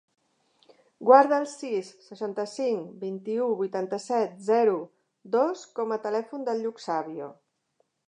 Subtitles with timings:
[1.09, 4.77] Guarda el sis, seixanta-cinc, vint-i-u, vuitanta-set, zero,
[5.39, 7.35] dos com a telèfon del Lluc Sabio.